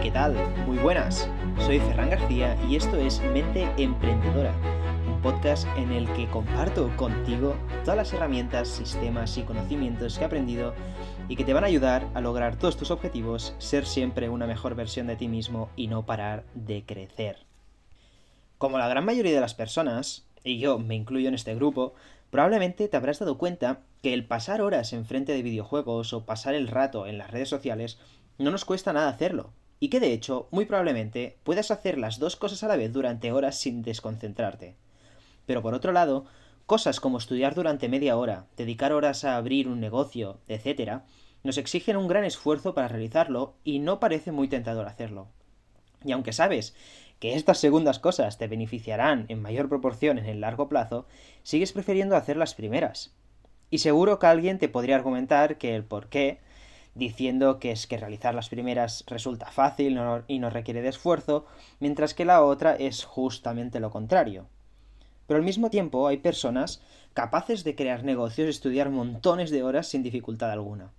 [0.00, 0.34] ¿qué tal?
[0.66, 1.28] Muy buenas.
[1.58, 4.54] Soy Ferran García y esto es Mente Emprendedora,
[5.06, 7.54] un podcast en el que comparto contigo
[7.84, 10.72] todas las herramientas, sistemas y conocimientos que he aprendido
[11.28, 14.74] y que te van a ayudar a lograr todos tus objetivos, ser siempre una mejor
[14.74, 17.44] versión de ti mismo y no parar de crecer.
[18.56, 21.92] Como la gran mayoría de las personas, y yo me incluyo en este grupo,
[22.30, 26.68] probablemente te habrás dado cuenta que el pasar horas enfrente de videojuegos o pasar el
[26.68, 27.98] rato en las redes sociales
[28.38, 29.52] no nos cuesta nada hacerlo,
[29.82, 33.32] y que de hecho, muy probablemente, puedas hacer las dos cosas a la vez durante
[33.32, 34.76] horas sin desconcentrarte.
[35.44, 36.24] Pero por otro lado,
[36.66, 41.00] cosas como estudiar durante media hora, dedicar horas a abrir un negocio, etc.,
[41.42, 45.26] nos exigen un gran esfuerzo para realizarlo y no parece muy tentador hacerlo.
[46.04, 46.76] Y aunque sabes
[47.18, 51.08] que estas segundas cosas te beneficiarán en mayor proporción en el largo plazo,
[51.42, 53.16] sigues prefiriendo hacer las primeras.
[53.68, 56.38] Y seguro que alguien te podría argumentar que el por qué
[56.94, 61.46] diciendo que es que realizar las primeras resulta fácil y no requiere de esfuerzo,
[61.80, 64.46] mientras que la otra es justamente lo contrario.
[65.26, 66.82] Pero al mismo tiempo hay personas
[67.14, 70.92] capaces de crear negocios y estudiar montones de horas sin dificultad alguna.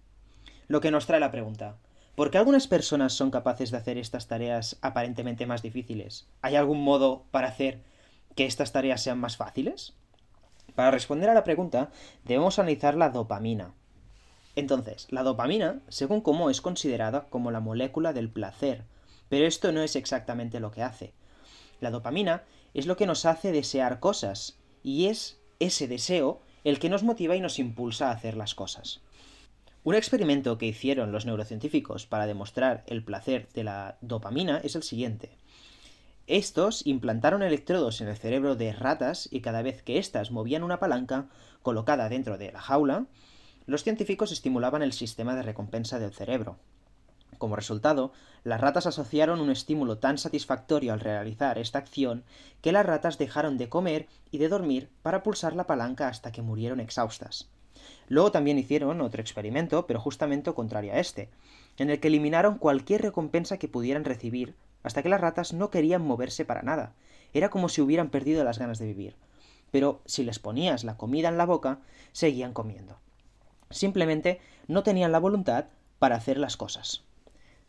[0.67, 1.77] Lo que nos trae la pregunta,
[2.15, 6.27] ¿por qué algunas personas son capaces de hacer estas tareas aparentemente más difíciles?
[6.41, 7.81] ¿Hay algún modo para hacer
[8.35, 9.93] que estas tareas sean más fáciles?
[10.75, 11.91] Para responder a la pregunta,
[12.23, 13.73] debemos analizar la dopamina,
[14.55, 18.83] entonces, la dopamina, según cómo es considerada como la molécula del placer,
[19.29, 21.13] pero esto no es exactamente lo que hace.
[21.79, 22.43] La dopamina
[22.73, 27.35] es lo que nos hace desear cosas, y es ese deseo el que nos motiva
[27.35, 29.01] y nos impulsa a hacer las cosas.
[29.83, 34.83] Un experimento que hicieron los neurocientíficos para demostrar el placer de la dopamina es el
[34.83, 35.37] siguiente.
[36.25, 40.79] Estos implantaron electrodos en el cerebro de ratas y cada vez que éstas movían una
[40.79, 41.27] palanca
[41.61, 43.07] colocada dentro de la jaula,
[43.65, 46.57] los científicos estimulaban el sistema de recompensa del cerebro.
[47.37, 52.23] Como resultado, las ratas asociaron un estímulo tan satisfactorio al realizar esta acción
[52.61, 56.41] que las ratas dejaron de comer y de dormir para pulsar la palanca hasta que
[56.41, 57.49] murieron exhaustas.
[58.07, 61.29] Luego también hicieron otro experimento, pero justamente contrario a este,
[61.77, 66.05] en el que eliminaron cualquier recompensa que pudieran recibir, hasta que las ratas no querían
[66.05, 66.93] moverse para nada.
[67.33, 69.15] Era como si hubieran perdido las ganas de vivir.
[69.71, 71.79] Pero si les ponías la comida en la boca,
[72.11, 72.99] seguían comiendo.
[73.73, 75.65] Simplemente no tenían la voluntad
[75.99, 77.03] para hacer las cosas.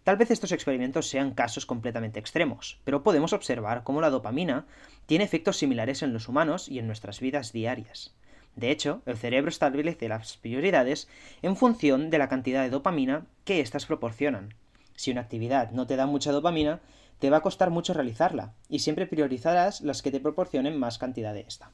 [0.05, 4.67] Tal vez estos experimentos sean casos completamente extremos, pero podemos observar cómo la dopamina
[5.07, 8.15] tiene efectos similares en los humanos y en nuestras vidas diarias.
[8.55, 11.09] De hecho, el cerebro establece las prioridades
[11.41, 14.55] en función de la cantidad de dopamina que éstas proporcionan.
[14.95, 16.81] Si una actividad no te da mucha dopamina,
[17.19, 21.33] te va a costar mucho realizarla, y siempre priorizarás las que te proporcionen más cantidad
[21.33, 21.71] de esta.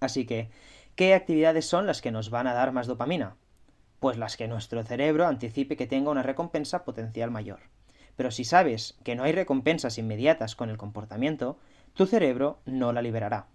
[0.00, 0.50] Así que,
[0.98, 3.36] ¿Qué actividades son las que nos van a dar más dopamina?
[4.00, 7.60] Pues las que nuestro cerebro anticipe que tenga una recompensa potencial mayor.
[8.16, 11.56] Pero si sabes que no hay recompensas inmediatas con el comportamiento,
[11.94, 13.46] tu cerebro no la liberará.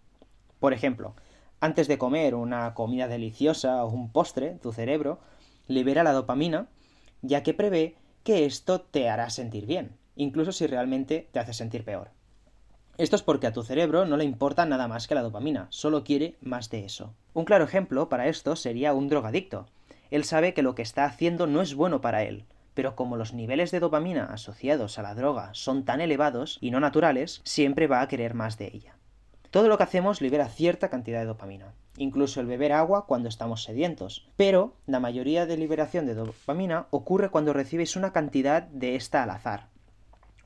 [0.59, 1.15] Por ejemplo,
[1.59, 5.19] antes de comer una comida deliciosa o un postre, tu cerebro
[5.67, 6.69] libera la dopamina,
[7.21, 11.83] ya que prevé que esto te hará sentir bien, incluso si realmente te hace sentir
[11.83, 12.11] peor.
[12.99, 16.03] Esto es porque a tu cerebro no le importa nada más que la dopamina, solo
[16.03, 17.15] quiere más de eso.
[17.33, 19.65] Un claro ejemplo para esto sería un drogadicto.
[20.11, 22.45] Él sabe que lo que está haciendo no es bueno para él,
[22.75, 26.79] pero como los niveles de dopamina asociados a la droga son tan elevados y no
[26.79, 28.95] naturales, siempre va a querer más de ella.
[29.49, 33.63] Todo lo que hacemos libera cierta cantidad de dopamina, incluso el beber agua cuando estamos
[33.63, 39.23] sedientos, pero la mayoría de liberación de dopamina ocurre cuando recibes una cantidad de esta
[39.23, 39.72] al azar,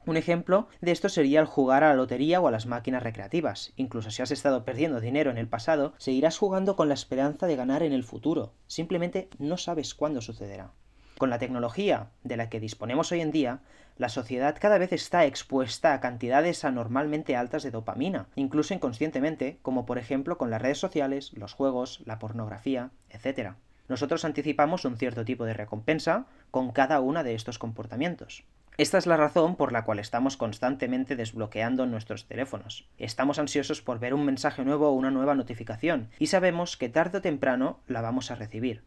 [0.07, 3.73] un ejemplo de esto sería el jugar a la lotería o a las máquinas recreativas.
[3.75, 7.55] Incluso si has estado perdiendo dinero en el pasado, seguirás jugando con la esperanza de
[7.55, 8.53] ganar en el futuro.
[8.67, 10.71] Simplemente no sabes cuándo sucederá.
[11.17, 13.59] Con la tecnología de la que disponemos hoy en día,
[13.97, 19.85] la sociedad cada vez está expuesta a cantidades anormalmente altas de dopamina, incluso inconscientemente, como
[19.85, 23.55] por ejemplo con las redes sociales, los juegos, la pornografía, etc.
[23.87, 28.43] Nosotros anticipamos un cierto tipo de recompensa con cada uno de estos comportamientos.
[28.77, 32.87] Esta es la razón por la cual estamos constantemente desbloqueando nuestros teléfonos.
[32.99, 37.17] Estamos ansiosos por ver un mensaje nuevo o una nueva notificación, y sabemos que tarde
[37.17, 38.83] o temprano la vamos a recibir.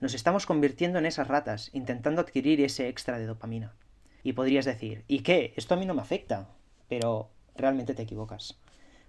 [0.00, 3.76] Nos estamos convirtiendo en esas ratas, intentando adquirir ese extra de dopamina.
[4.24, 5.52] Y podrías decir, ¿y qué?
[5.54, 6.48] Esto a mí no me afecta.
[6.88, 8.58] Pero realmente te equivocas.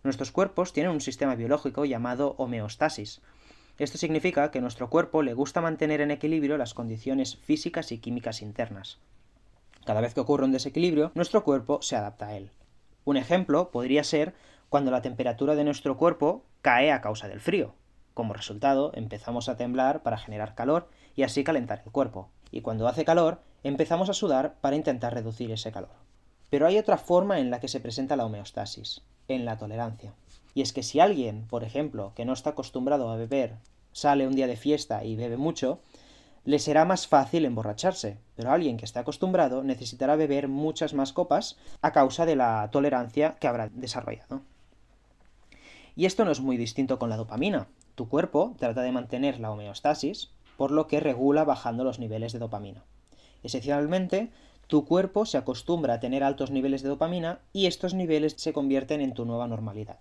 [0.04, 3.22] Nuestros cuerpos tienen un sistema biológico llamado homeostasis.
[3.80, 8.44] Esto significa que nuestro cuerpo le gusta mantener en equilibrio las condiciones físicas y químicas
[8.44, 9.00] internas.
[9.86, 12.52] Cada vez que ocurre un desequilibrio, nuestro cuerpo se adapta a él.
[13.06, 14.34] Un ejemplo podría ser
[14.70, 17.74] cuando la temperatura de nuestro cuerpo cae a causa del frío.
[18.14, 22.30] Como resultado, empezamos a temblar para generar calor y así calentar el cuerpo.
[22.52, 25.96] Y cuando hace calor, empezamos a sudar para intentar reducir ese calor.
[26.50, 30.14] Pero hay otra forma en la que se presenta la homeostasis, en la tolerancia.
[30.54, 33.56] Y es que si alguien, por ejemplo, que no está acostumbrado a beber,
[33.92, 35.80] sale un día de fiesta y bebe mucho,
[36.46, 41.58] le será más fácil emborracharse, pero alguien que esté acostumbrado necesitará beber muchas más copas
[41.82, 44.42] a causa de la tolerancia que habrá desarrollado.
[45.96, 47.68] Y esto no es muy distinto con la dopamina.
[47.96, 52.40] Tu cuerpo trata de mantener la homeostasis, por lo que regula bajando los niveles de
[52.40, 52.84] dopamina.
[53.44, 54.30] Esencialmente,
[54.68, 59.02] tu cuerpo se acostumbra a tener altos niveles de dopamina y estos niveles se convierten
[59.02, 59.98] en tu nueva normalidad.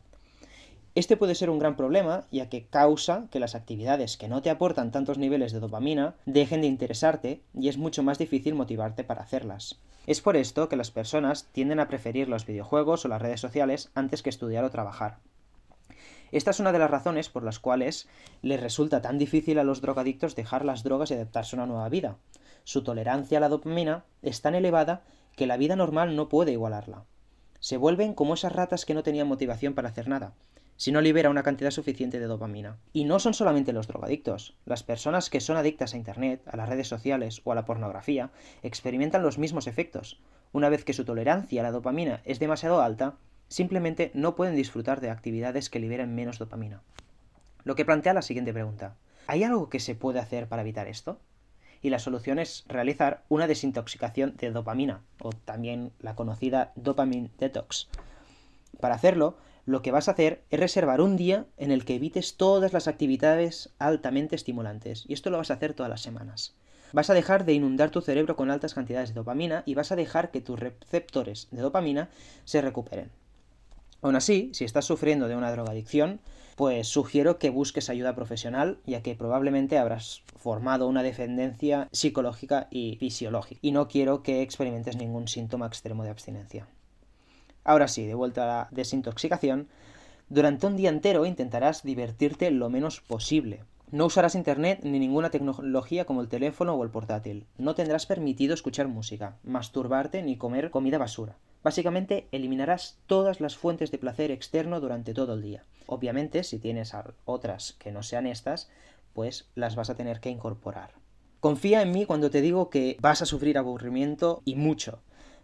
[0.94, 4.50] Este puede ser un gran problema, ya que causa que las actividades que no te
[4.50, 9.22] aportan tantos niveles de dopamina dejen de interesarte y es mucho más difícil motivarte para
[9.22, 9.78] hacerlas.
[10.06, 13.90] Es por esto que las personas tienden a preferir los videojuegos o las redes sociales
[13.94, 15.18] antes que estudiar o trabajar.
[16.32, 18.08] Esta es una de las razones por las cuales
[18.42, 21.88] les resulta tan difícil a los drogadictos dejar las drogas y adaptarse a una nueva
[21.88, 22.16] vida,
[22.68, 25.00] su tolerancia a la dopamina es tan elevada
[25.36, 27.06] que la vida normal no puede igualarla.
[27.60, 30.34] Se vuelven como esas ratas que no tenían motivación para hacer nada,
[30.78, 32.78] si no libera una cantidad suficiente de dopamina.
[32.92, 34.56] Y no son solamente los drogadictos.
[34.64, 38.30] Las personas que son adictas a Internet, a las redes sociales o a la pornografía
[38.62, 40.20] experimentan los mismos efectos.
[40.52, 43.16] Una vez que su tolerancia a la dopamina es demasiado alta,
[43.48, 46.80] simplemente no pueden disfrutar de actividades que liberen menos dopamina.
[47.64, 48.96] Lo que plantea la siguiente pregunta.
[49.26, 51.20] ¿Hay algo que se puede hacer para evitar esto?
[51.80, 57.88] y la solución es realizar una desintoxicación de dopamina, o también la conocida dopamine detox.
[58.80, 59.36] Para hacerlo,
[59.68, 62.88] lo que vas a hacer es reservar un día en el que evites todas las
[62.88, 66.54] actividades altamente estimulantes, y esto lo vas a hacer todas las semanas.
[66.94, 69.96] Vas a dejar de inundar tu cerebro con altas cantidades de dopamina y vas a
[69.96, 72.08] dejar que tus receptores de dopamina
[72.46, 73.10] se recuperen.
[74.00, 76.20] Aún así, si estás sufriendo de una drogadicción,
[76.56, 82.96] pues sugiero que busques ayuda profesional, ya que probablemente habrás formado una dependencia psicológica y
[82.96, 86.66] fisiológica, y no quiero que experimentes ningún síntoma extremo de abstinencia.
[87.68, 89.68] Ahora sí, de vuelta a la desintoxicación,
[90.30, 93.62] durante un día entero intentarás divertirte lo menos posible.
[93.90, 97.44] No usarás internet ni ninguna tecnología como el teléfono o el portátil.
[97.58, 101.36] No tendrás permitido escuchar música, masturbarte ni comer comida basura.
[101.62, 105.62] Básicamente eliminarás todas las fuentes de placer externo durante todo el día.
[105.84, 106.94] Obviamente, si tienes
[107.26, 108.70] otras que no sean estas,
[109.12, 110.92] pues las vas a tener que incorporar.
[111.40, 115.02] Confía en mí cuando te digo que vas a sufrir aburrimiento y mucho,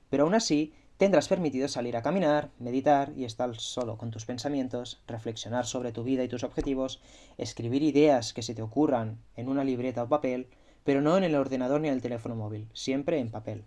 [0.08, 5.02] pero aún así tendrás permitido salir a caminar, meditar y estar solo con tus pensamientos,
[5.06, 7.00] reflexionar sobre tu vida y tus objetivos,
[7.36, 10.48] escribir ideas que se te ocurran en una libreta o papel,
[10.84, 13.64] pero no en el ordenador ni en el teléfono móvil, siempre en papel.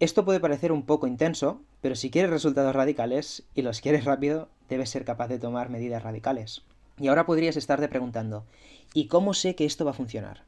[0.00, 4.48] Esto puede parecer un poco intenso, pero si quieres resultados radicales y los quieres rápido,
[4.68, 6.62] debes ser capaz de tomar medidas radicales.
[6.98, 8.44] Y ahora podrías estarte preguntando,
[8.92, 10.44] ¿y cómo sé que esto va a funcionar?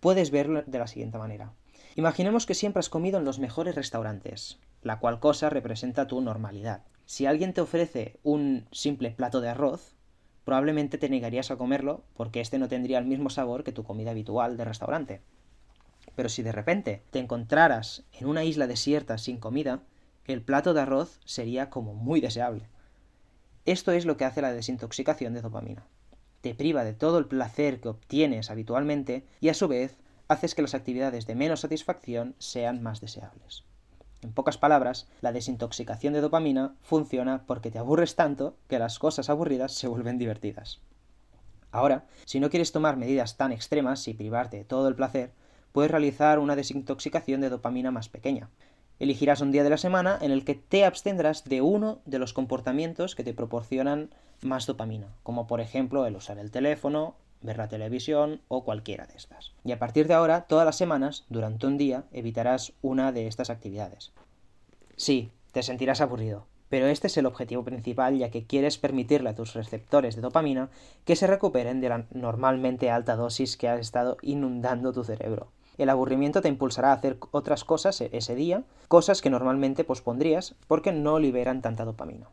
[0.00, 1.52] Puedes verlo de la siguiente manera.
[1.96, 6.84] Imaginemos que siempre has comido en los mejores restaurantes, la cual cosa representa tu normalidad.
[7.06, 9.94] Si alguien te ofrece un simple plato de arroz,
[10.44, 14.12] probablemente te negarías a comerlo porque este no tendría el mismo sabor que tu comida
[14.12, 15.22] habitual de restaurante.
[16.14, 19.82] Pero si de repente te encontraras en una isla desierta sin comida,
[20.26, 22.68] el plato de arroz sería como muy deseable.
[23.64, 25.86] Esto es lo que hace la desintoxicación de dopamina.
[26.42, 29.96] Te priva de todo el placer que obtienes habitualmente y a su vez
[30.28, 33.64] haces que las actividades de menos satisfacción sean más deseables.
[34.24, 39.28] En pocas palabras, la desintoxicación de dopamina funciona porque te aburres tanto que las cosas
[39.28, 40.80] aburridas se vuelven divertidas.
[41.70, 45.32] Ahora, si no quieres tomar medidas tan extremas y privarte de todo el placer,
[45.72, 48.48] puedes realizar una desintoxicación de dopamina más pequeña.
[48.98, 52.32] Elegirás un día de la semana en el que te abstendrás de uno de los
[52.32, 54.08] comportamientos que te proporcionan
[54.40, 59.14] más dopamina, como por ejemplo el usar el teléfono, ver la televisión o cualquiera de
[59.16, 59.52] estas.
[59.64, 63.50] Y a partir de ahora, todas las semanas, durante un día, evitarás una de estas
[63.50, 64.12] actividades.
[64.96, 69.34] Sí, te sentirás aburrido, pero este es el objetivo principal ya que quieres permitirle a
[69.34, 70.70] tus receptores de dopamina
[71.04, 75.48] que se recuperen de la normalmente alta dosis que has estado inundando tu cerebro.
[75.76, 80.54] El aburrimiento te impulsará a hacer otras cosas e-, ese día, cosas que normalmente pospondrías
[80.66, 82.28] porque no liberan tanta dopamina.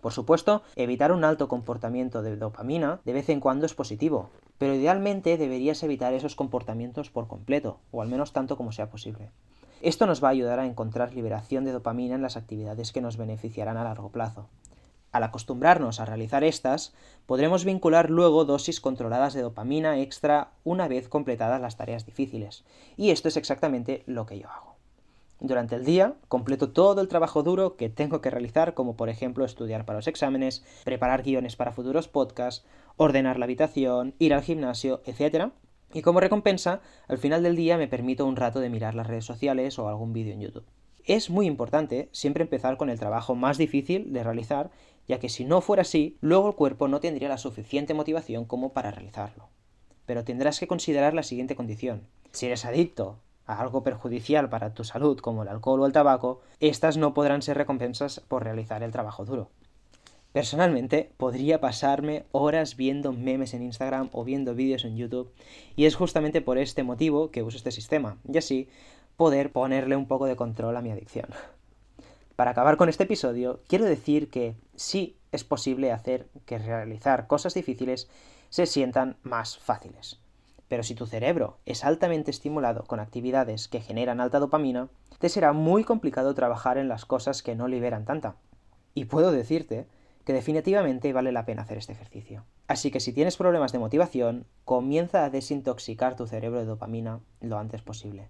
[0.00, 4.74] Por supuesto, evitar un alto comportamiento de dopamina de vez en cuando es positivo, pero
[4.74, 9.30] idealmente deberías evitar esos comportamientos por completo, o al menos tanto como sea posible.
[9.80, 13.16] Esto nos va a ayudar a encontrar liberación de dopamina en las actividades que nos
[13.16, 14.50] beneficiarán a largo plazo.
[15.12, 16.92] Al acostumbrarnos a realizar estas,
[17.24, 22.62] podremos vincular luego dosis controladas de dopamina extra una vez completadas las tareas difíciles.
[22.98, 24.69] Y esto es exactamente lo que yo hago.
[25.40, 29.46] Durante el día completo todo el trabajo duro que tengo que realizar, como por ejemplo
[29.46, 32.66] estudiar para los exámenes, preparar guiones para futuros podcasts,
[32.96, 35.52] ordenar la habitación, ir al gimnasio, etc.
[35.94, 39.24] Y como recompensa, al final del día me permito un rato de mirar las redes
[39.24, 40.66] sociales o algún vídeo en YouTube.
[41.06, 44.70] Es muy importante siempre empezar con el trabajo más difícil de realizar,
[45.08, 48.74] ya que si no fuera así, luego el cuerpo no tendría la suficiente motivación como
[48.74, 49.48] para realizarlo.
[50.04, 52.02] Pero tendrás que considerar la siguiente condición.
[52.30, 53.16] Si eres adicto
[53.52, 57.42] a algo perjudicial para tu salud como el alcohol o el tabaco, estas no podrán
[57.42, 59.50] ser recompensas por realizar el trabajo duro.
[60.32, 65.32] Personalmente, podría pasarme horas viendo memes en Instagram o viendo vídeos en YouTube,
[65.74, 68.68] y es justamente por este motivo que uso este sistema, y así
[69.16, 71.26] poder ponerle un poco de control a mi adicción.
[72.36, 77.54] Para acabar con este episodio, quiero decir que sí es posible hacer que realizar cosas
[77.54, 78.08] difíciles
[78.48, 80.20] se sientan más fáciles.
[80.70, 85.52] Pero si tu cerebro es altamente estimulado con actividades que generan alta dopamina, te será
[85.52, 88.36] muy complicado trabajar en las cosas que no liberan tanta.
[88.94, 89.88] Y puedo decirte
[90.24, 92.44] que definitivamente vale la pena hacer este ejercicio.
[92.68, 97.58] Así que si tienes problemas de motivación, comienza a desintoxicar tu cerebro de dopamina lo
[97.58, 98.28] antes posible.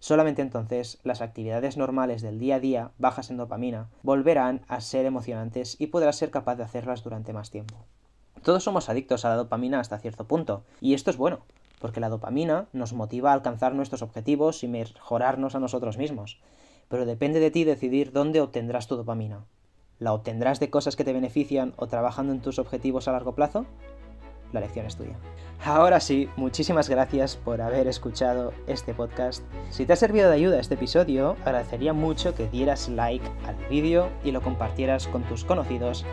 [0.00, 5.06] Solamente entonces las actividades normales del día a día, bajas en dopamina, volverán a ser
[5.06, 7.86] emocionantes y podrás ser capaz de hacerlas durante más tiempo.
[8.42, 11.40] Todos somos adictos a la dopamina hasta cierto punto, y esto es bueno,
[11.80, 16.40] porque la dopamina nos motiva a alcanzar nuestros objetivos y mejorarnos a nosotros mismos.
[16.88, 19.44] Pero depende de ti decidir dónde obtendrás tu dopamina.
[19.98, 23.66] ¿La obtendrás de cosas que te benefician o trabajando en tus objetivos a largo plazo?
[24.52, 25.16] La lección es tuya.
[25.64, 29.42] Ahora sí, muchísimas gracias por haber escuchado este podcast.
[29.70, 34.08] Si te ha servido de ayuda este episodio, agradecería mucho que dieras like al vídeo
[34.22, 36.04] y lo compartieras con tus conocidos,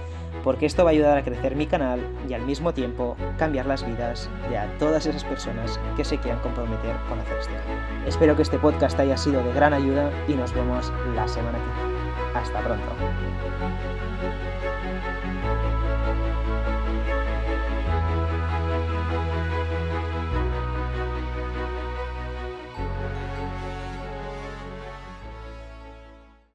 [0.43, 3.85] porque esto va a ayudar a crecer mi canal y al mismo tiempo cambiar las
[3.85, 8.07] vidas de a todas esas personas que se quieran comprometer con hacer cambio.
[8.07, 11.65] Espero que este podcast haya sido de gran ayuda y nos vemos la semana que
[11.65, 11.93] viene.
[12.35, 12.93] Hasta pronto.